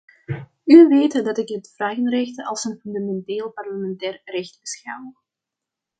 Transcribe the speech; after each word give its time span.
U 0.65 0.87
weet 0.87 1.11
dat 1.11 1.37
ik 1.37 1.49
het 1.49 1.71
vragenrecht 1.75 2.43
als 2.43 2.63
een 2.63 2.79
fundamenteel 2.79 3.49
parlementair 3.51 4.21
recht 4.25 4.59
beschouw. 4.59 5.13